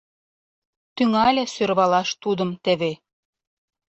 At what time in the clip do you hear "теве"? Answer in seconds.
2.63-2.91